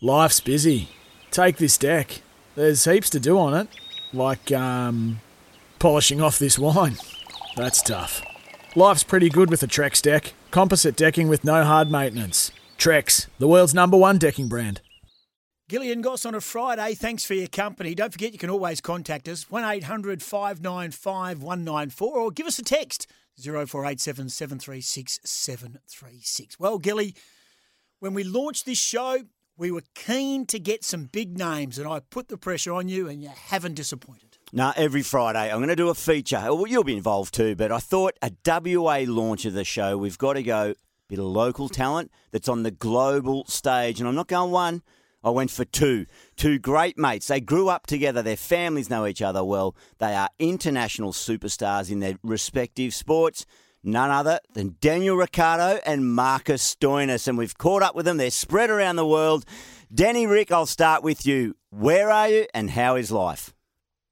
[0.00, 0.90] Life's busy.
[1.32, 2.22] Take this deck.
[2.54, 3.68] There's heaps to do on it,
[4.12, 5.20] like um,
[5.80, 6.96] polishing off this wine.
[7.56, 8.22] That's tough.
[8.76, 10.34] Life's pretty good with a Trex deck.
[10.52, 12.52] Composite decking with no hard maintenance.
[12.78, 14.82] Trex, the world's number one decking brand.
[15.68, 16.94] Gillian Goss on a Friday.
[16.94, 17.96] Thanks for your company.
[17.96, 23.08] Don't forget you can always contact us 800 595 194 or give us a text
[23.36, 26.60] 0487 736 736.
[26.60, 27.16] Well, Gilly,
[27.98, 29.24] when we launched this show,
[29.58, 33.08] we were keen to get some big names, and I put the pressure on you,
[33.08, 34.38] and you haven't disappointed.
[34.52, 36.40] Now, every Friday, I'm going to do a feature.
[36.40, 40.16] Well, you'll be involved too, but I thought a WA launch of the show, we've
[40.16, 40.74] got to go
[41.08, 43.98] bit of local talent that's on the global stage.
[43.98, 44.82] And I'm not going one,
[45.24, 46.06] I went for two.
[46.36, 47.26] Two great mates.
[47.26, 48.22] They grew up together.
[48.22, 49.74] Their families know each other well.
[49.98, 53.46] They are international superstars in their respective sports.
[53.82, 57.28] None other than Daniel Ricciardo and Marcus Stoinis.
[57.28, 58.16] And we've caught up with them.
[58.16, 59.44] They're spread around the world.
[59.92, 61.54] Danny Rick, I'll start with you.
[61.70, 63.54] Where are you and how is life?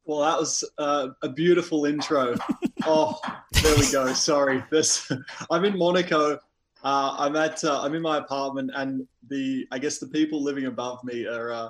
[0.04, 2.36] Well, that was uh, a beautiful intro.
[2.86, 3.18] oh,
[3.62, 4.12] there we go.
[4.12, 5.10] Sorry, this.
[5.50, 6.38] I'm in Monaco.
[6.84, 7.64] Uh, I'm at.
[7.64, 9.66] Uh, I'm in my apartment, and the.
[9.72, 11.68] I guess the people living above me are uh,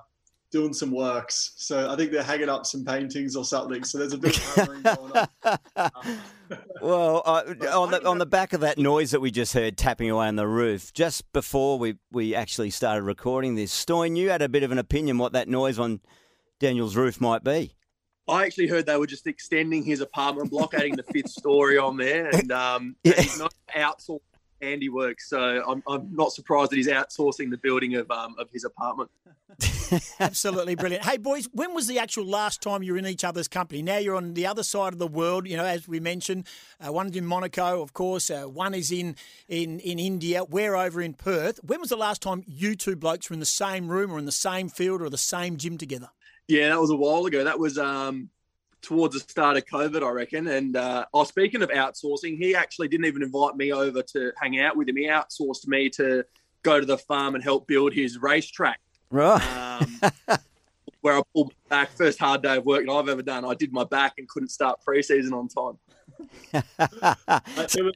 [0.57, 1.53] doing some works.
[1.57, 3.85] So I think they're hanging up some paintings or something.
[3.85, 5.13] So there's a bit of hammering going
[5.45, 5.91] on.
[6.81, 7.43] Well, uh,
[7.77, 10.37] on the on the back of that noise that we just heard tapping away on
[10.37, 14.63] the roof, just before we, we actually started recording this, Stoin, you had a bit
[14.63, 16.01] of an opinion what that noise on
[16.61, 17.75] Daniel's roof might be.
[18.29, 21.97] I actually heard they were just extending his apartment block, adding the fifth story on
[21.97, 23.15] there, and um, Yeah.
[23.17, 24.21] and he's not outsourcing
[24.63, 25.21] handiwork.
[25.21, 29.11] So I'm, I'm not surprised that he's outsourcing the building of um, of his apartment.
[30.21, 31.05] Absolutely brilliant.
[31.05, 33.83] Hey, boys, when was the actual last time you were in each other's company?
[33.83, 36.47] Now you're on the other side of the world, you know, as we mentioned.
[36.85, 38.31] Uh, one's in Monaco, of course.
[38.31, 39.17] Uh, one is in,
[39.49, 40.45] in, in India.
[40.45, 41.61] We're over in Perth.
[41.63, 44.27] When was the last time you two blokes were in the same room or in
[44.27, 46.11] the same field or the same gym together?
[46.49, 47.45] Yeah, that was a while ago.
[47.45, 48.31] That was um,
[48.83, 50.47] towards the start of COVID, I reckon.
[50.49, 54.61] And uh, oh, speaking of outsourcing, he actually didn't even invite me over to hang
[54.61, 54.97] out with him.
[54.97, 56.25] He outsourced me to
[56.63, 58.81] go to the farm and help build his racetrack.
[59.11, 59.41] Right.
[59.57, 60.01] um,
[61.07, 63.45] where I pulled back first hard day of work that I've ever done.
[63.45, 65.79] I did my back and couldn't start preseason on time.
[66.53, 67.95] it, was,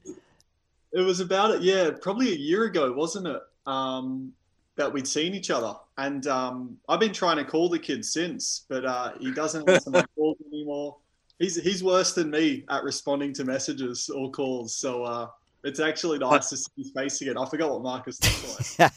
[0.92, 1.62] it was about it.
[1.62, 3.42] Yeah, probably a year ago, wasn't it?
[3.66, 4.32] Um,
[4.76, 8.64] that we'd seen each other, and um, I've been trying to call the kid since,
[8.68, 10.96] but uh, he doesn't listen to my calls anymore.
[11.38, 14.74] He's he's worse than me at responding to messages or calls.
[14.74, 15.28] So uh,
[15.64, 17.36] it's actually nice to see his face again.
[17.36, 18.92] I forgot what Marcus looks like.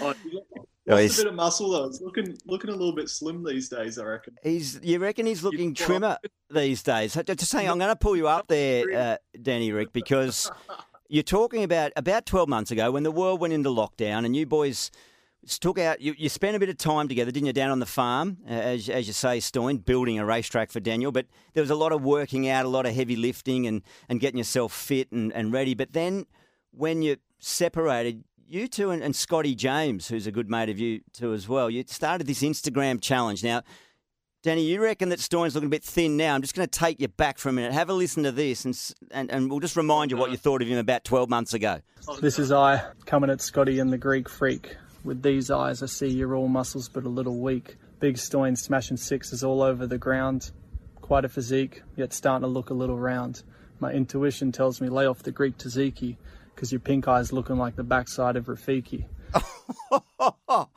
[0.00, 0.14] Oh,
[0.96, 1.88] he lost Oh, a bit of muscle though.
[1.88, 3.98] He's looking looking a little bit slim these days.
[3.98, 4.36] I reckon.
[4.42, 4.80] He's.
[4.82, 6.18] You reckon he's looking trimmer
[6.50, 7.12] these days?
[7.12, 10.50] So Just saying, I'm going to pull you up there, uh, Danny Rick, because
[11.08, 14.46] you're talking about about 12 months ago when the world went into lockdown and you
[14.46, 14.90] boys
[15.58, 16.00] took out.
[16.00, 18.52] You, you spent a bit of time together, didn't you, down on the farm, uh,
[18.52, 21.12] as as you say, Stoin, building a racetrack for Daniel.
[21.12, 24.20] But there was a lot of working out, a lot of heavy lifting, and and
[24.20, 25.74] getting yourself fit and, and ready.
[25.74, 26.26] But then
[26.72, 28.24] when you separated.
[28.52, 31.70] You two and, and Scotty James, who's a good mate of you too as well,
[31.70, 33.44] you started this Instagram challenge.
[33.44, 33.62] Now,
[34.42, 36.34] Danny, you reckon that Stoin's looking a bit thin now.
[36.34, 37.72] I'm just going to take you back for a minute.
[37.72, 38.76] Have a listen to this, and,
[39.12, 41.80] and, and we'll just remind you what you thought of him about 12 months ago.
[42.20, 44.74] This is I coming at Scotty and the Greek freak.
[45.04, 47.76] With these eyes, I see you're all muscles but a little weak.
[48.00, 50.50] Big Stoin smashing sixes all over the ground.
[51.00, 53.44] Quite a physique, yet starting to look a little round.
[53.78, 56.16] My intuition tells me lay off the Greek tzatziki,
[56.60, 59.06] because your pink eye's looking like the backside of Rafiki.
[60.50, 60.76] oh,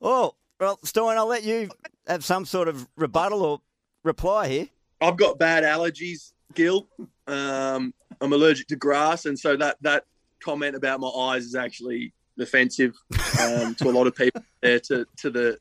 [0.00, 0.34] well,
[0.82, 1.70] Stoin, I'll let you
[2.08, 3.60] have some sort of rebuttal or
[4.02, 4.66] reply here.
[5.00, 6.88] I've got bad allergies, Gil.
[7.28, 10.04] Um, I'm allergic to grass, and so that that
[10.42, 12.96] comment about my eyes is actually offensive
[13.40, 15.58] um, to a lot of people there, to to the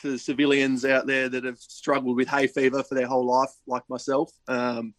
[0.00, 3.52] to the civilians out there that have struggled with hay fever for their whole life,
[3.68, 4.32] like myself.
[4.48, 4.92] Um,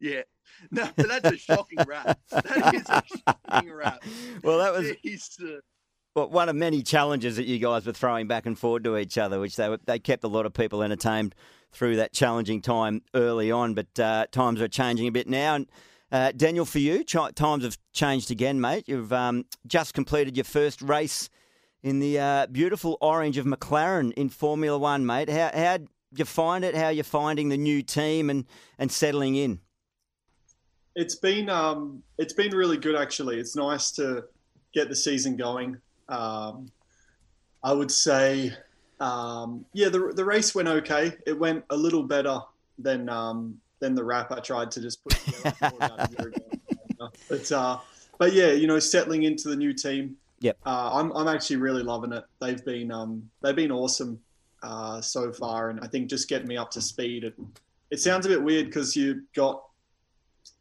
[0.00, 0.22] yeah,
[0.70, 2.18] no, but that's a shocking rap.
[2.30, 4.02] That is a shocking rap.
[4.42, 5.60] Well, that was uh,
[6.14, 9.18] well, one of many challenges that you guys were throwing back and forward to each
[9.18, 11.34] other, which they were, they kept a lot of people entertained
[11.72, 13.74] through that challenging time early on.
[13.74, 15.54] But uh, times are changing a bit now.
[15.56, 15.66] And
[16.10, 18.88] uh, Daniel, for you, ch- times have changed again, mate.
[18.88, 21.28] You've um, just completed your first race
[21.82, 25.28] in the uh, beautiful orange of McLaren in Formula One, mate.
[25.28, 25.78] How how
[26.16, 26.74] you find it?
[26.74, 28.44] How you're finding the new team and
[28.78, 29.60] and settling in?
[30.98, 33.38] It's been um, it's been really good actually.
[33.38, 34.24] It's nice to
[34.74, 35.76] get the season going.
[36.08, 36.72] Um,
[37.62, 38.52] I would say,
[38.98, 41.12] um, yeah, the the race went okay.
[41.24, 42.40] It went a little better
[42.80, 46.32] than um, than the wrap I tried to just put together.
[47.28, 47.78] but uh,
[48.18, 50.16] but yeah, you know, settling into the new team.
[50.40, 50.58] Yep.
[50.66, 52.24] Uh, I'm I'm actually really loving it.
[52.40, 54.20] They've been um they've been awesome
[54.64, 57.22] uh, so far, and I think just getting me up to speed.
[57.22, 57.34] It,
[57.92, 59.62] it sounds a bit weird because you got.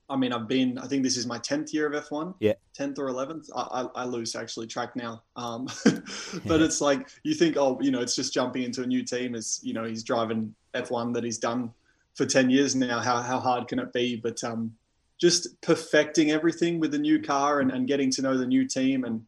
[0.09, 0.77] I mean, I've been.
[0.77, 2.36] I think this is my tenth year of F1.
[2.39, 2.54] Yeah.
[2.74, 3.50] Tenth or eleventh.
[3.56, 5.21] I, I, I, lose actually track now.
[5.36, 5.68] Um,
[6.45, 9.36] but it's like you think, oh, you know, it's just jumping into a new team.
[9.36, 11.71] Is you know, he's driving F1 that he's done
[12.15, 13.00] for ten years now.
[13.00, 14.15] How how hard can it be?
[14.15, 14.74] But um,
[15.19, 19.03] just perfecting everything with the new car and, and getting to know the new team
[19.03, 19.25] and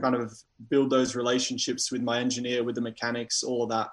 [0.00, 0.32] kind of
[0.68, 3.88] build those relationships with my engineer, with the mechanics, all of that.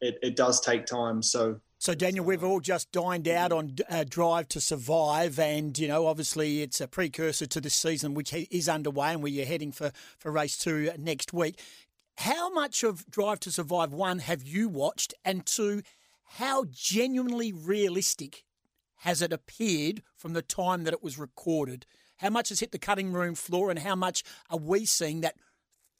[0.00, 1.22] It, it does take time.
[1.22, 5.86] So so, Daniel, we've all just dined out on uh, Drive to Survive, and you
[5.86, 9.92] know, obviously, it's a precursor to this season, which is underway, and we're heading for
[10.18, 11.60] for race two next week.
[12.16, 15.82] How much of Drive to Survive one have you watched, and two,
[16.24, 18.44] how genuinely realistic
[19.02, 21.86] has it appeared from the time that it was recorded?
[22.16, 25.36] How much has hit the cutting room floor, and how much are we seeing that,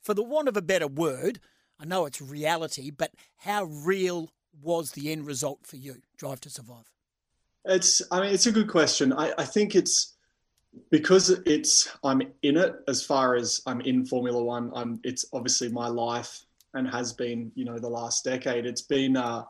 [0.02, 1.38] for the want of a better word,
[1.78, 4.30] I know it's reality, but how real
[4.62, 6.90] was the end result for you, Drive to Survive?
[7.64, 9.12] It's, I mean, it's a good question.
[9.12, 10.14] I, I think it's
[10.90, 14.70] because it's I'm in it as far as I'm in Formula One.
[14.74, 18.66] I'm it's obviously my life and has been, you know, the last decade.
[18.66, 19.16] It's been.
[19.16, 19.44] Uh,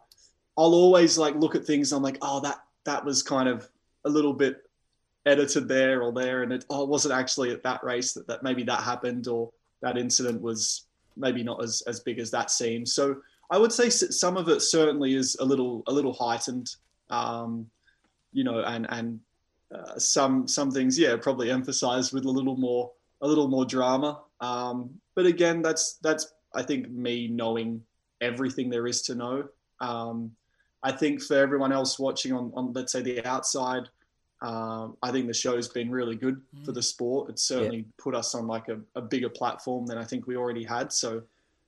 [0.56, 1.92] I'll always like look at things.
[1.92, 3.68] I'm like, oh, that that was kind of
[4.04, 4.62] a little bit
[5.26, 8.42] edited there or there, and it oh, it wasn't actually at that race that, that
[8.42, 9.50] maybe that happened or
[9.82, 10.86] that incident was
[11.16, 12.94] maybe not as as big as that seems.
[12.94, 13.16] So
[13.50, 16.74] I would say some of it certainly is a little a little heightened,
[17.10, 17.66] um,
[18.32, 19.20] you know, and and
[19.74, 22.90] uh, some some things, yeah, probably emphasized with a little more
[23.20, 24.20] a little more drama.
[24.40, 27.82] Um, but again, that's that's I think me knowing
[28.20, 29.48] everything there is to know.
[29.80, 30.32] Um,
[30.82, 33.88] I think for everyone else watching on, on let's say the outside,
[34.40, 36.64] um, I think the show's been really good mm.
[36.64, 37.30] for the sport.
[37.30, 37.84] It's certainly yeah.
[37.98, 40.92] put us on like a, a, bigger platform than I think we already had.
[40.92, 41.22] So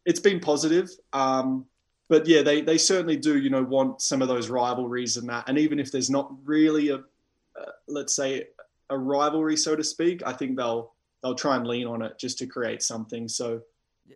[0.06, 0.88] it's been positive.
[1.12, 1.66] Um,
[2.10, 5.48] but yeah, they, they certainly do, you know, want some of those rivalries and that.
[5.48, 8.48] And even if there's not really a, uh, let's say,
[8.90, 10.92] a rivalry, so to speak, I think they'll
[11.22, 13.28] they'll try and lean on it just to create something.
[13.28, 13.60] So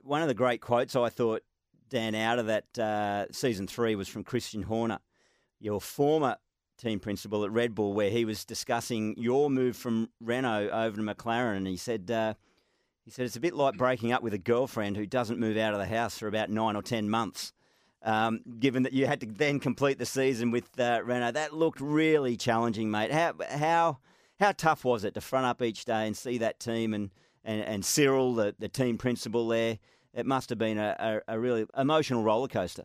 [0.03, 1.43] one of the great quotes I thought
[1.89, 4.99] Dan out of that uh, season three was from Christian Horner,
[5.61, 6.37] your former
[6.79, 11.03] team principal at Red Bull, where he was discussing your move from Renault over to
[11.03, 12.11] McLaren, and he said.
[12.11, 12.35] Uh,
[13.05, 15.75] he said it's a bit like breaking up with a girlfriend who doesn't move out
[15.75, 17.53] of the house for about nine or ten months.
[18.05, 21.81] Um, given that you had to then complete the season with uh, Renault, that looked
[21.81, 23.11] really challenging, mate.
[23.11, 23.99] How how
[24.39, 27.11] how tough was it to front up each day and see that team and
[27.45, 29.79] and, and Cyril, the, the team principal there?
[30.13, 32.85] It must have been a, a, a really emotional roller coaster.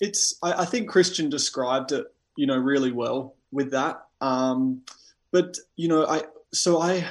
[0.00, 2.06] It's I, I, think Christian described it,
[2.36, 4.04] you know, really well with that.
[4.20, 4.82] Um,
[5.32, 7.04] but you know, I so I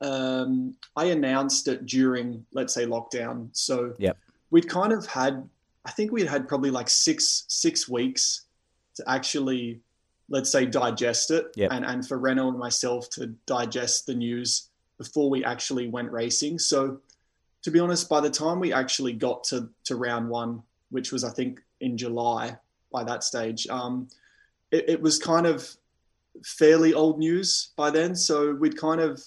[0.00, 3.48] um, I announced it during, let's say, lockdown.
[3.52, 4.16] So yep.
[4.50, 5.48] we'd kind of had,
[5.86, 8.42] I think we'd had probably like six six weeks
[8.96, 9.80] to actually,
[10.28, 11.70] let's say, digest it, yep.
[11.72, 14.68] and and for Renault and myself to digest the news
[14.98, 16.58] before we actually went racing.
[16.58, 16.98] So,
[17.62, 21.22] to be honest, by the time we actually got to to round one, which was
[21.22, 22.56] I think in July,
[22.90, 24.08] by that stage, um,
[24.72, 25.68] it, it was kind of
[26.44, 28.16] fairly old news by then.
[28.16, 29.22] So we'd kind of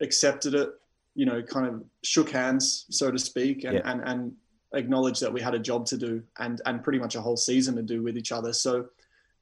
[0.00, 0.70] accepted it,
[1.14, 3.82] you know, kind of shook hands, so to speak, and, yeah.
[3.84, 4.32] and, and
[4.74, 7.76] acknowledged that we had a job to do and, and pretty much a whole season
[7.76, 8.52] to do with each other.
[8.52, 8.86] So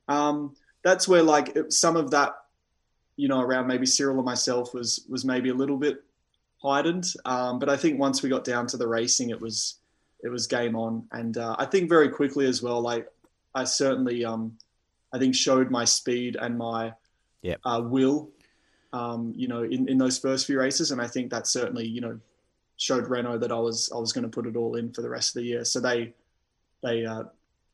[0.09, 2.35] um, that's where like some of that,
[3.17, 6.03] you know, around maybe Cyril and myself was, was maybe a little bit
[6.59, 7.07] heightened.
[7.25, 9.77] Um, but I think once we got down to the racing, it was,
[10.23, 11.07] it was game on.
[11.13, 13.07] And uh, I think very quickly as well, like
[13.55, 14.57] I certainly, um,
[15.13, 16.95] I think showed my speed and my
[17.43, 17.61] yep.
[17.65, 18.31] uh, will
[18.93, 20.91] um, you know, in, in those first few races.
[20.91, 22.19] And I think that certainly, you know,
[22.83, 25.09] showed Renault that I was I was going to put it all in for the
[25.09, 25.65] rest of the year.
[25.65, 26.15] So they
[26.83, 27.25] they uh,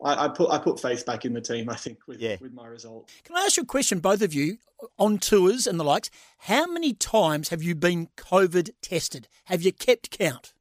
[0.04, 1.68] I, I, put I put faith back in the team.
[1.70, 2.36] I think with yeah.
[2.40, 3.10] with my result.
[3.24, 4.58] Can I ask you a question, both of you,
[4.98, 6.10] on tours and the likes?
[6.40, 9.28] How many times have you been COVID tested?
[9.44, 10.52] Have you kept count?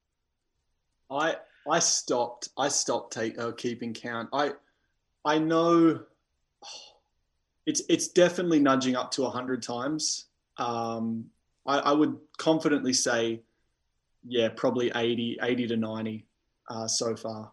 [1.11, 1.35] I
[1.69, 2.49] I stopped.
[2.57, 4.29] I stopped take, uh, keeping count.
[4.33, 4.53] I
[5.25, 6.01] I know.
[7.65, 10.27] It's it's definitely nudging up to hundred times
[10.57, 11.25] um,
[11.65, 13.41] I, I, would confidently say
[14.27, 16.27] yeah, probably 80, 80 to 90
[16.69, 17.51] uh, so far.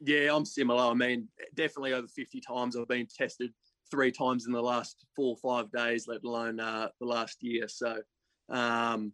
[0.00, 0.84] Yeah, I'm similar.
[0.84, 3.52] I mean, definitely over 50 times I've been tested
[3.90, 7.66] three times in the last four or five days, let alone uh, the last year.
[7.68, 7.96] So,
[8.50, 9.12] um,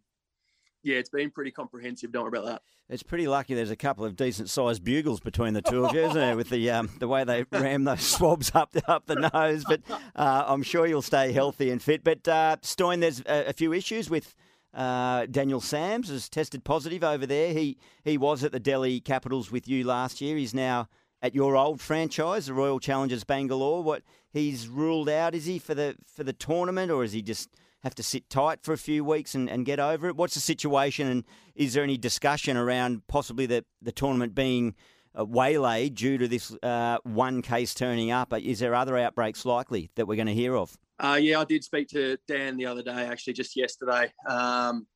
[0.83, 2.11] yeah, it's been pretty comprehensive.
[2.11, 2.63] Don't worry about that.
[2.89, 3.55] It's pretty lucky.
[3.55, 6.37] There's a couple of decent sized bugles between the two of you, isn't there?
[6.37, 9.81] With the um, the way they ram those swabs up the, up the nose, but
[10.17, 12.03] uh, I'm sure you'll stay healthy and fit.
[12.05, 14.35] But uh, Stoin, there's a, a few issues with
[14.75, 17.53] uh, Daniel Sams has tested positive over there.
[17.53, 20.37] He he was at the Delhi Capitals with you last year.
[20.37, 20.89] He's now
[21.21, 23.83] at your old franchise, the Royal Challengers Bangalore.
[23.83, 24.03] What
[24.33, 27.51] he's ruled out is he for the for the tournament, or is he just
[27.83, 30.17] have to sit tight for a few weeks and, and get over it?
[30.17, 31.25] What's the situation, and
[31.55, 34.75] is there any discussion around possibly the the tournament being
[35.19, 38.33] uh, waylaid due to this uh, one case turning up?
[38.33, 40.79] Is there other outbreaks likely that we're going to hear of?
[41.03, 44.13] Uh, yeah, I did speak to Dan the other day, actually, just yesterday.
[44.29, 44.87] Um,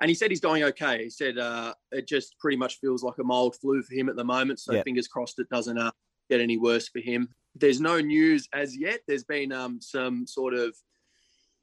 [0.00, 1.04] and he said he's going okay.
[1.04, 4.16] He said uh, it just pretty much feels like a mild flu for him at
[4.16, 4.60] the moment.
[4.60, 4.84] So yep.
[4.84, 5.92] fingers crossed it doesn't uh,
[6.28, 7.28] get any worse for him.
[7.54, 9.00] There's no news as yet.
[9.06, 10.76] There's been um, some sort of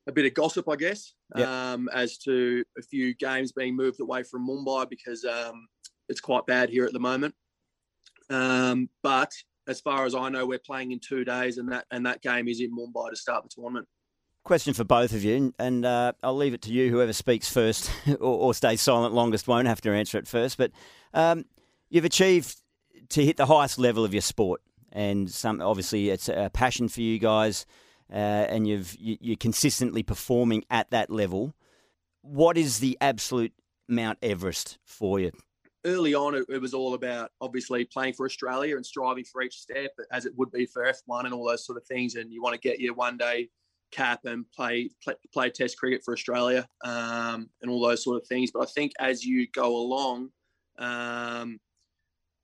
[0.07, 1.47] a bit of gossip, I guess, yep.
[1.47, 5.67] um, as to a few games being moved away from Mumbai because um,
[6.09, 7.35] it's quite bad here at the moment.
[8.29, 9.31] Um, but
[9.67, 12.47] as far as I know, we're playing in two days, and that and that game
[12.47, 13.87] is in Mumbai to start the tournament.
[14.43, 16.89] Question for both of you, and uh, I'll leave it to you.
[16.89, 20.57] Whoever speaks first or, or, stays silent longest won't have to answer it first.
[20.57, 20.71] But
[21.13, 21.45] um,
[21.89, 22.55] you've achieved
[23.09, 27.01] to hit the highest level of your sport, and some obviously it's a passion for
[27.01, 27.67] you guys,
[28.11, 31.53] uh, and you've you, you're consistently performing at that level.
[32.23, 33.53] What is the absolute
[33.87, 35.31] Mount Everest for you?
[35.85, 39.59] Early on, it, it, was all about obviously playing for Australia and striving for each
[39.59, 42.15] step, as it would be for F1 and all those sort of things.
[42.15, 43.49] And you want to get your one day
[43.91, 48.27] cap and play play, play Test cricket for Australia um, and all those sort of
[48.27, 48.51] things.
[48.51, 50.29] But I think as you go along,
[50.79, 51.59] um,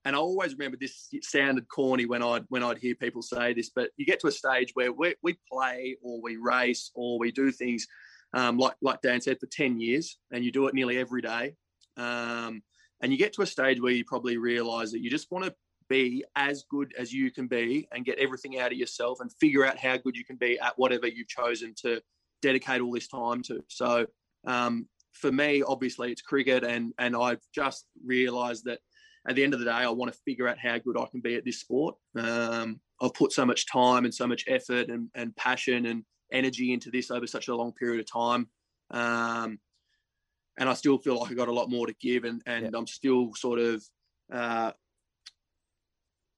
[0.05, 3.69] and I always remember this sounded corny when I'd when I'd hear people say this,
[3.69, 7.31] but you get to a stage where we, we play or we race or we
[7.31, 7.85] do things
[8.33, 11.55] um, like like Dan said for ten years, and you do it nearly every day.
[11.97, 12.61] Um,
[13.01, 15.53] and you get to a stage where you probably realize that you just want to
[15.89, 19.65] be as good as you can be and get everything out of yourself and figure
[19.65, 22.01] out how good you can be at whatever you've chosen to
[22.41, 23.63] dedicate all this time to.
[23.67, 24.05] So
[24.45, 28.79] um, for me, obviously, it's cricket, and and I've just realised that
[29.27, 31.21] at the end of the day, I want to figure out how good I can
[31.21, 31.95] be at this sport.
[32.17, 36.71] Um, I've put so much time and so much effort and, and passion and energy
[36.71, 38.47] into this over such a long period of time.
[38.91, 39.59] Um,
[40.57, 42.71] and I still feel like I got a lot more to give, and and yeah.
[42.73, 43.83] I'm still sort of
[44.31, 44.71] uh,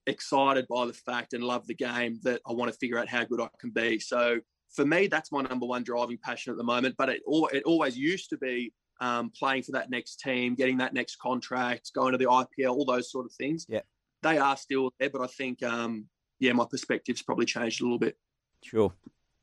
[0.08, 3.24] excited by the fact and love the game that I want to figure out how
[3.24, 4.00] good I can be.
[4.00, 4.40] So
[4.72, 6.96] for me, that's my number one driving passion at the moment.
[6.98, 10.78] But it all it always used to be um, playing for that next team, getting
[10.78, 13.66] that next contract, going to the IPL, all those sort of things.
[13.70, 13.82] Yeah,
[14.22, 16.06] they are still there, but I think um,
[16.40, 18.18] yeah, my perspective's probably changed a little bit.
[18.64, 18.94] Sure,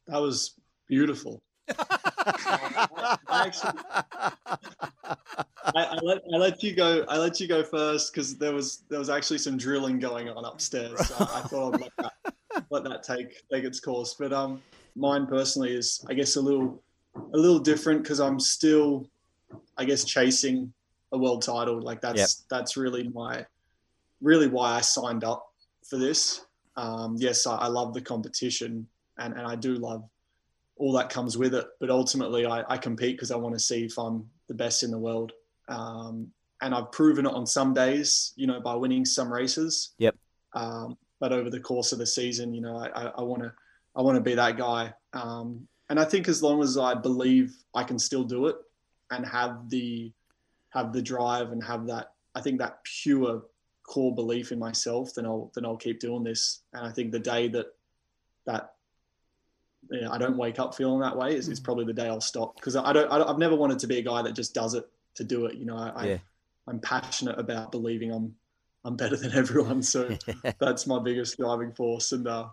[0.06, 0.54] that was
[0.88, 1.42] beautiful.
[3.28, 3.80] I, actually,
[5.74, 7.04] I, I, let, I let you go.
[7.08, 10.44] I let you go first because there was there was actually some drilling going on
[10.44, 11.06] upstairs.
[11.06, 12.34] So I thought I'd let that,
[12.70, 14.14] let that take take its course.
[14.18, 14.62] But um,
[14.94, 16.82] mine personally is I guess a little
[17.34, 19.08] a little different because I'm still
[19.76, 20.72] I guess chasing
[21.12, 21.80] a world title.
[21.80, 22.28] Like that's yep.
[22.50, 23.44] that's really my
[24.20, 25.52] really why I signed up
[25.88, 26.46] for this.
[26.76, 28.86] Um, yes, I, I love the competition
[29.18, 30.04] and, and I do love
[30.76, 31.66] all that comes with it.
[31.80, 34.90] But ultimately, I, I compete because I want to see if I'm the best in
[34.90, 35.32] the world.
[35.68, 36.28] Um,
[36.62, 39.94] and I've proven it on some days, you know, by winning some races.
[39.98, 40.16] Yep.
[40.54, 43.52] Um, but over the course of the season, you know, I want to,
[43.94, 44.92] I want to be that guy.
[45.12, 48.56] Um, and I think as long as I believe I can still do it
[49.10, 50.12] and have the,
[50.70, 53.42] have the drive and have that, I think that pure
[53.86, 56.62] core belief in myself, then I'll, then I'll keep doing this.
[56.72, 57.66] And I think the day that,
[58.46, 58.75] that
[59.90, 61.64] you know, I don't wake up feeling that way, it's, it's mm.
[61.64, 64.02] probably the day I'll stop because I don't, I have never wanted to be a
[64.02, 65.56] guy that just does it to do it.
[65.56, 66.18] You know, I, yeah.
[66.66, 68.34] I am passionate about believing I'm
[68.84, 70.16] I'm better than everyone, so
[70.58, 72.12] that's my biggest driving force.
[72.12, 72.46] And uh,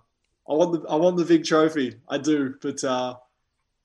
[0.50, 3.16] I want the I want the big trophy, I do, but uh,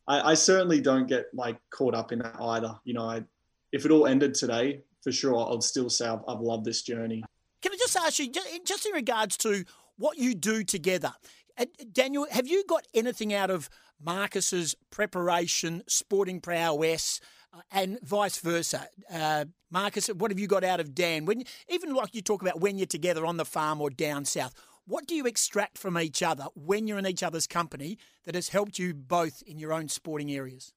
[0.06, 2.78] I, I certainly don't get like caught up in that either.
[2.84, 3.24] You know, I,
[3.72, 7.22] if it all ended today, for sure, I'd still say I've, I've loved this journey.
[7.60, 8.30] Can I just ask you,
[8.64, 9.64] just in regards to
[9.96, 11.12] what you do together?
[11.58, 13.68] Uh, Daniel, have you got anything out of
[14.00, 17.20] Marcus's preparation, sporting prowess,
[17.52, 18.88] uh, and vice versa?
[19.12, 21.24] Uh, Marcus, what have you got out of Dan?
[21.24, 24.54] When even like you talk about when you're together on the farm or down south,
[24.86, 28.48] what do you extract from each other when you're in each other's company that has
[28.50, 30.72] helped you both in your own sporting areas?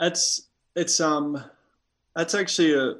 [0.00, 1.42] It's it's um
[2.16, 2.94] That's actually a,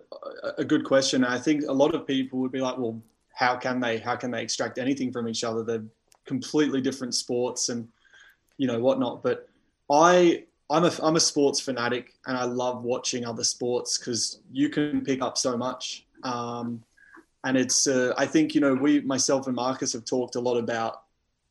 [0.58, 1.24] a good question.
[1.24, 3.02] I think a lot of people would be like, well,
[3.34, 5.64] how can they how can they extract anything from each other?
[5.64, 5.84] They're
[6.26, 7.88] completely different sports and
[8.58, 9.22] you know whatnot.
[9.22, 9.48] But
[9.90, 14.68] I I'm a I'm a sports fanatic and I love watching other sports because you
[14.68, 16.06] can pick up so much.
[16.22, 16.82] Um,
[17.44, 20.56] and it's uh, I think you know we myself and Marcus have talked a lot
[20.56, 21.02] about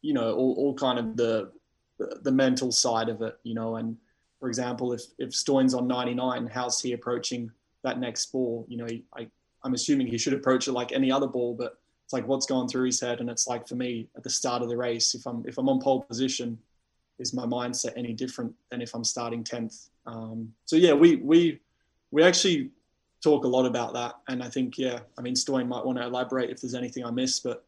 [0.01, 1.51] you know all, all kind of the
[1.97, 3.95] the mental side of it, you know, and
[4.39, 7.49] for example, if if Stoin's on 99, how's he approaching
[7.83, 8.65] that next ball?
[8.67, 9.27] You know, I
[9.63, 12.67] I'm assuming he should approach it like any other ball, but it's like what's going
[12.67, 15.25] through his head, and it's like for me at the start of the race, if
[15.25, 16.57] I'm if I'm on pole position,
[17.19, 19.89] is my mindset any different than if I'm starting 10th?
[20.05, 21.59] Um, so yeah, we we
[22.11, 22.69] we actually
[23.23, 26.05] talk a lot about that, and I think yeah, I mean Stoin might want to
[26.05, 27.65] elaborate if there's anything I missed, but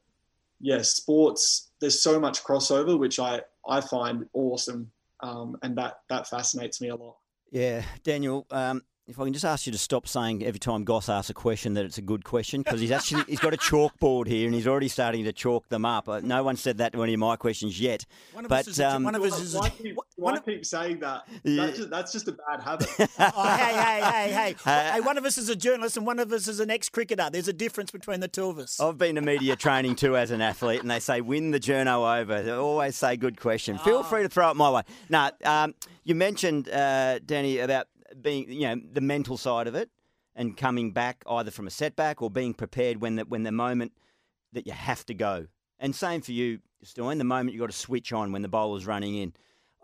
[0.61, 4.91] yeah, sports there's so much crossover, which I I find awesome
[5.21, 7.17] um, and that that fascinates me a lot.
[7.51, 8.45] Yeah, Daniel.
[8.51, 11.33] Um, if I can just ask you to stop saying every time Goss asks a
[11.33, 14.53] question that it's a good question because he's actually he's got a chalkboard here and
[14.53, 16.09] he's already starting to chalk them up.
[16.09, 18.05] Uh, no one said that to any of my questions yet.
[18.33, 21.23] One but us um, one of us is why, keep, why keep saying that?
[21.43, 21.65] Yeah.
[21.67, 22.89] That's, just, that's just a bad habit.
[22.99, 24.55] oh, hey, hey, hey, hey!
[24.65, 27.29] Uh, hey, one of us is a journalist and one of us is an ex-cricketer.
[27.31, 28.77] There's a difference between the two of us.
[28.79, 32.19] I've been to media training too as an athlete, and they say win the journo
[32.21, 32.41] over.
[32.41, 33.77] They always say good question.
[33.77, 34.03] Feel Oh.
[34.03, 34.81] free to throw it my way.
[35.09, 37.87] Now, um, you mentioned uh, Danny about
[38.21, 39.89] being you know the mental side of it
[40.35, 43.91] and coming back either from a setback or being prepared when the when the moment
[44.53, 45.47] that you have to go.
[45.79, 48.85] And same for you, Stoin, the moment you've got to switch on when the bowler's
[48.85, 49.33] running in.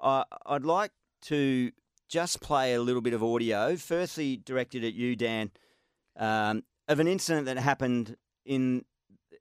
[0.02, 0.92] Uh, I'd like
[1.24, 1.72] to
[2.08, 5.52] just play a little bit of audio, firstly directed at you, Dan,
[6.18, 8.16] um, of an incident that happened
[8.46, 8.86] in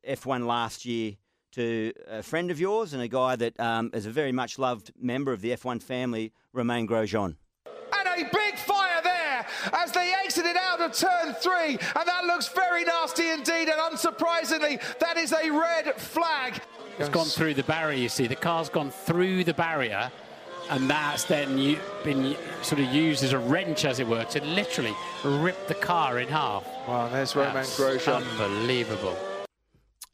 [0.07, 1.17] F1 last year
[1.53, 4.91] to a friend of yours and a guy that um, is a very much loved
[4.99, 7.37] member of the F1 family, Romain Grosjean.
[9.73, 11.79] As they exited out of turn three.
[11.97, 13.69] And that looks very nasty indeed.
[13.69, 16.61] And unsurprisingly, that is a red flag.
[16.99, 18.27] It's gone through the barrier, you see.
[18.27, 20.13] The car's gone through the barrier,
[20.71, 21.57] and that's then
[22.05, 24.95] been sort of used as a wrench, as it were, to literally
[25.25, 26.65] rip the car in half.
[26.87, 28.17] Wow, there's Romain That's Grosjean.
[28.17, 29.17] Unbelievable.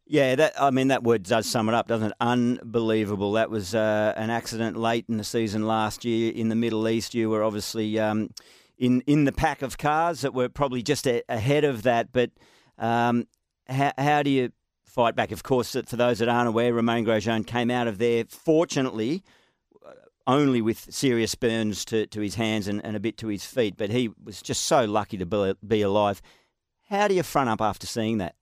[0.07, 2.17] Yeah, that I mean that word does sum it up, doesn't it?
[2.21, 3.33] Unbelievable.
[3.33, 7.15] That was uh, an accident late in the season last year in the Middle East.
[7.15, 8.31] You were obviously um,
[8.79, 12.13] in in the pack of cars that were probably just a, ahead of that.
[12.13, 12.31] But
[12.79, 13.27] um,
[13.69, 14.53] how, how do you
[14.85, 15.33] fight back?
[15.33, 19.23] Of course, for those that aren't aware, Romain Grosjean came out of there fortunately
[19.85, 19.91] uh,
[20.27, 23.77] only with serious burns to, to his hands and, and a bit to his feet.
[23.77, 26.23] But he was just so lucky to be, be alive.
[26.89, 28.35] How do you front up after seeing that?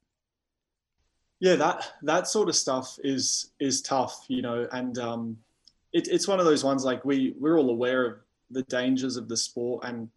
[1.41, 5.37] yeah that that sort of stuff is is tough you know and um
[5.93, 8.19] it, it's one of those ones like we we're all aware of
[8.51, 10.09] the dangers of the sport and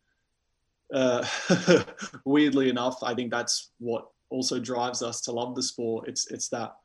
[0.94, 1.26] uh
[2.26, 6.08] weirdly enough i think that's what also drives us to love the sport.
[6.08, 6.76] It's it's that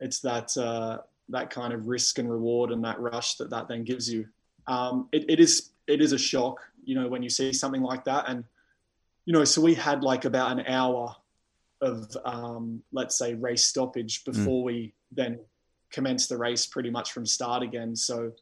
[0.00, 0.98] it's that uh
[1.30, 4.26] that kind of risk and reward and that rush that that then gives you.
[4.66, 8.04] Um it, it is it is a shock you know when you see something like
[8.04, 8.28] that.
[8.28, 8.44] And
[9.26, 11.14] you know so we had like about an hour
[11.80, 15.38] of um, let's say race stoppage before we then
[15.90, 17.94] commence the race pretty much from start again.
[17.94, 18.32] So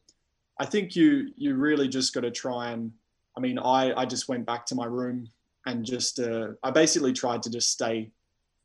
[0.59, 2.91] I think you you really just got to try and
[3.37, 5.27] I mean I I just went back to my room
[5.65, 8.11] and just uh, I basically tried to just stay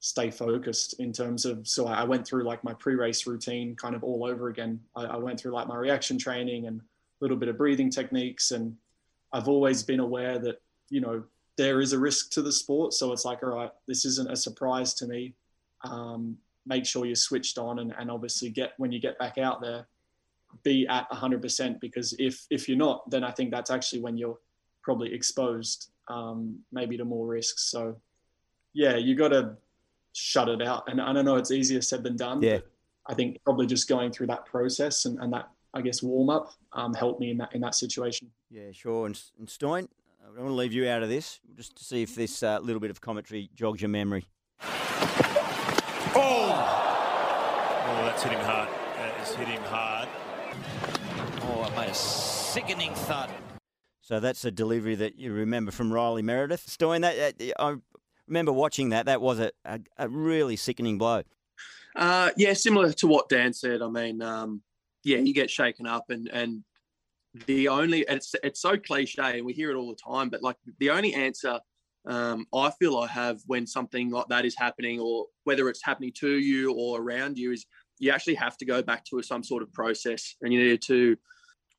[0.01, 4.05] stay focused in terms of so I went through like my pre-race routine kind of
[4.05, 4.81] all over again.
[4.95, 6.85] I, I went through like my reaction training and a
[7.21, 8.77] little bit of breathing techniques and
[9.33, 11.25] I've always been aware that you know
[11.59, 12.95] there is a risk to the sport.
[12.95, 15.35] So it's like, all right, this isn't a surprise to me.
[15.85, 19.61] Um, make sure you're switched on and, and obviously get when you get back out
[19.61, 19.87] there,
[20.63, 24.39] be at 100% because if if you're not, then I think that's actually when you're
[24.83, 27.71] probably exposed um, maybe to more risks.
[27.71, 27.97] So
[28.73, 29.57] yeah, you got to
[30.13, 30.85] shut it out.
[30.89, 32.43] And I don't know, it's easier said than done.
[32.43, 32.59] Yeah.
[33.07, 36.53] I think probably just going through that process and, and that I guess warm up
[36.73, 38.31] um, helped me in that in that situation.
[38.51, 39.07] Yeah, sure.
[39.07, 39.89] And, and Stein,
[40.23, 42.59] I don't want to leave you out of this, just to see if this uh,
[42.61, 44.27] little bit of commentary jogs your memory.
[46.15, 46.85] Oh,
[47.91, 48.69] Oh, that's hit him hard.
[48.69, 50.09] That has hit him hard.
[51.43, 53.31] Oh, I made a sickening thud.
[54.09, 56.67] So that's a delivery that you remember from Riley Meredith.
[56.67, 57.75] Stein, that, that I
[58.27, 59.05] remember watching that.
[59.05, 61.25] That was a, a, a really sickening blow.
[61.95, 63.83] Uh, yeah, similar to what Dan said.
[63.83, 64.63] I mean, um,
[65.05, 66.65] yeah, you get shaken up, and and
[67.45, 70.57] the only it's it's so cliche, and we hear it all the time, but like
[70.79, 71.61] the only answer
[72.07, 76.13] um, I feel I have when something like that is happening, or whether it's happening
[76.21, 77.67] to you or around you, is
[77.99, 81.15] you actually have to go back to some sort of process, and you need to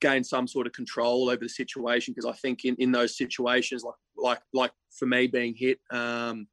[0.02, 3.84] gain some sort of control over the situation because I think in, in those situations,
[3.84, 6.48] like like like for me being hit, um,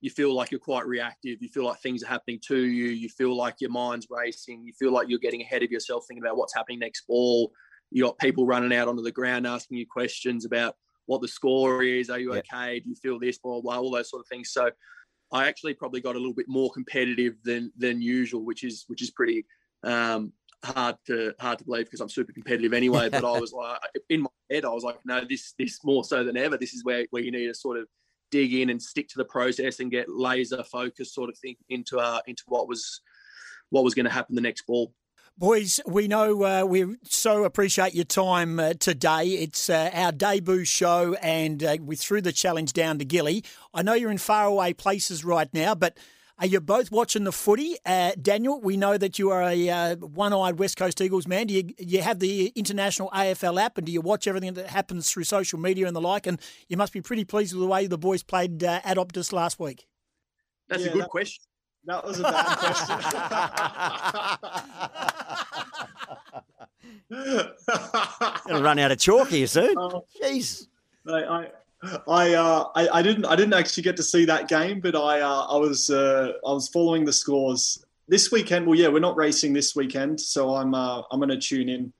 [0.00, 1.40] you feel like you're quite reactive.
[1.40, 2.86] You feel like things are happening to you.
[2.86, 4.64] You feel like your mind's racing.
[4.64, 7.52] You feel like you're getting ahead of yourself, thinking about what's happening next ball.
[7.90, 11.82] You got people running out onto the ground asking you questions about what the score
[11.82, 12.10] is.
[12.10, 12.80] Are you okay?
[12.80, 13.38] Do you feel this?
[13.38, 14.50] Blah, blah, blah, all those sort of things.
[14.50, 14.70] So
[15.30, 19.02] I actually probably got a little bit more competitive than than usual, which is which
[19.02, 19.46] is pretty
[19.84, 20.32] um,
[20.64, 23.08] hard to hard to believe because I'm super competitive anyway.
[23.08, 26.24] But I was like in my head, I was like, no, this this more so
[26.24, 26.56] than ever.
[26.56, 27.86] This is where where you need to sort of
[28.30, 31.98] dig in and stick to the process and get laser focused sort of thing into
[31.98, 33.02] uh into what was
[33.70, 34.92] what was going to happen the next ball.
[35.38, 39.28] Boys, we know uh, we so appreciate your time uh, today.
[39.28, 43.42] It's uh, our debut show, and uh, we threw the challenge down to Gilly.
[43.72, 45.96] I know you're in faraway places right now, but
[46.38, 47.76] are you both watching the footy?
[47.84, 51.46] Uh, Daniel, we know that you are a uh, one-eyed West Coast Eagles man.
[51.46, 55.10] Do you, you have the international AFL app, and do you watch everything that happens
[55.10, 56.26] through social media and the like?
[56.26, 59.60] And you must be pretty pleased with the way the boys played at Optus last
[59.60, 59.86] week.
[60.68, 61.44] That's yeah, a good that- question.
[61.84, 62.96] That was a bad question.
[68.46, 69.76] Gonna run out of chalk here soon.
[69.76, 70.66] Uh, Jeez.
[71.06, 71.48] I, I,
[72.08, 75.20] I, uh, I, I, didn't, I didn't actually get to see that game, but I,
[75.20, 78.66] uh, I was, uh, I was following the scores this weekend.
[78.66, 81.92] Well, yeah, we're not racing this weekend, so I'm, uh, I'm going to tune in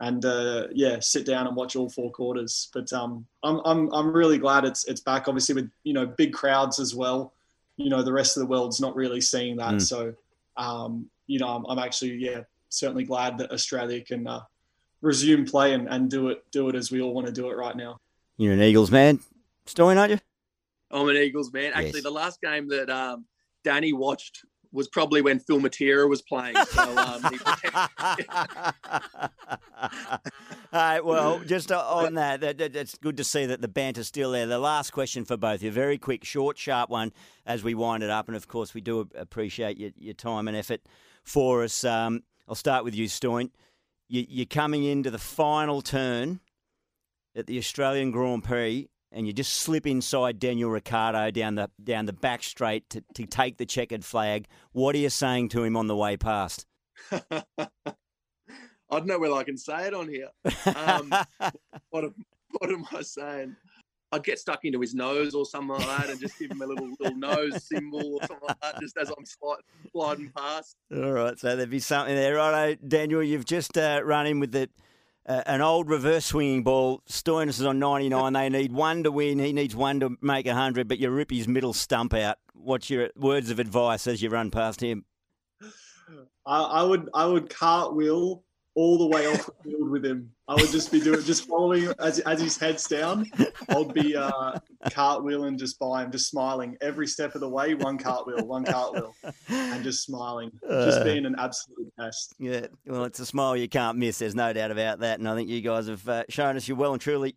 [0.00, 2.68] and uh, yeah, sit down and watch all four quarters.
[2.72, 5.28] But um, I'm, I'm, I'm really glad it's, it's back.
[5.28, 7.32] Obviously, with you know big crowds as well
[7.78, 9.74] you know the rest of the world's not really seeing that.
[9.74, 9.82] Mm.
[9.82, 10.14] So
[10.58, 14.40] um, you know I'm, I'm, actually yeah certainly glad that Australia can uh,
[15.00, 17.56] resume play and, and do it do it as we all want to do it
[17.56, 18.00] right now.
[18.38, 19.18] You're an Eagles man,
[19.66, 20.18] Stoyan, aren't you?
[20.92, 21.72] I'm an Eagles man.
[21.74, 22.02] Actually, yes.
[22.04, 23.26] the last game that um,
[23.64, 26.54] Danny watched was probably when Phil Matera was playing.
[26.66, 27.22] So, um,
[30.72, 34.06] All right, well, just on that, that, that, it's good to see that the banter's
[34.06, 34.46] still there.
[34.46, 37.12] The last question for both you, very quick, short, sharp one
[37.44, 38.28] as we wind it up.
[38.28, 40.82] And of course, we do appreciate your, your time and effort
[41.24, 41.82] for us.
[41.82, 43.50] Um, I'll start with you, Stoyan.
[44.06, 46.38] You, you're coming into the final turn
[47.38, 52.06] at the Australian Grand Prix and you just slip inside Daniel Ricciardo down the down
[52.06, 54.46] the back straight to, to take the checkered flag.
[54.72, 56.66] What are you saying to him on the way past?
[58.90, 60.28] I don't know whether I can say it on here.
[60.74, 61.12] Um,
[61.90, 62.14] what, am,
[62.58, 63.54] what am I saying?
[64.10, 66.66] I'd get stuck into his nose or something like that and just give him a
[66.66, 70.76] little little nose symbol or something like that, just as I'm sliding, sliding past.
[70.94, 72.36] All right, so there'd be something there.
[72.36, 74.70] Right, Daniel, you've just uh, run in with the
[75.28, 77.02] uh, an old reverse swinging ball.
[77.08, 78.32] Stoinis is on 99.
[78.32, 79.38] They need one to win.
[79.38, 82.38] He needs one to make 100, but you rip his middle stump out.
[82.54, 85.04] What's your words of advice as you run past him?
[86.46, 88.42] I, I would I would cartwheel
[88.78, 90.30] all the way off the field with him.
[90.46, 93.28] I would just be doing, just following as, as his head's down.
[93.70, 94.52] I'd be uh,
[94.84, 97.74] cartwheeling just by him, just smiling every step of the way.
[97.74, 99.16] One cartwheel, one cartwheel,
[99.48, 101.04] and just smiling, just uh.
[101.04, 102.36] being an absolute pest.
[102.38, 104.20] Yeah, well, it's a smile you can't miss.
[104.20, 105.18] There's no doubt about that.
[105.18, 107.34] And I think you guys have uh, shown us you're well and truly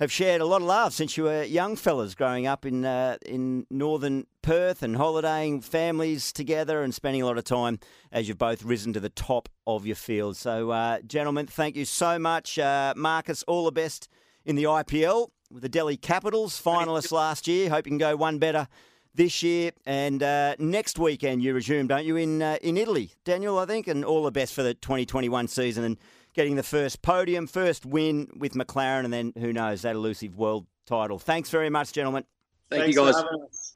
[0.00, 3.16] have shared a lot of laughs since you were young fellas growing up in uh,
[3.26, 7.78] in northern Perth and holidaying families together and spending a lot of time
[8.12, 10.36] as you've both risen to the top of your field.
[10.36, 12.58] So, uh, gentlemen, thank you so much.
[12.58, 14.08] Uh, Marcus, all the best
[14.44, 17.68] in the IPL with the Delhi Capitals, finalists last year.
[17.68, 18.68] Hope you can go one better
[19.14, 19.72] this year.
[19.84, 23.58] And uh, next weekend you resume, don't you, in uh, in Italy, Daniel?
[23.58, 25.98] I think, and all the best for the 2021 season and
[26.38, 30.68] getting the first podium, first win with McLaren, and then who knows that elusive world
[30.86, 31.18] title.
[31.18, 32.22] Thanks very much, gentlemen.
[32.70, 33.24] Thank Thanks you, guys.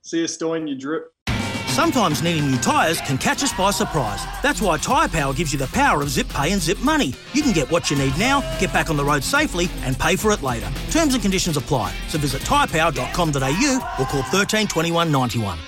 [0.03, 0.69] See you, Stoyan.
[0.69, 1.13] You drip.
[1.67, 4.25] Sometimes needing new tyres can catch us by surprise.
[4.45, 7.15] That's why Tyre Power gives you the power of zip pay and zip money.
[7.33, 10.15] You can get what you need now, get back on the road safely, and pay
[10.15, 10.71] for it later.
[10.93, 11.93] Terms and conditions apply.
[12.07, 15.59] So visit tyrepower.com.au or call 13 21 91.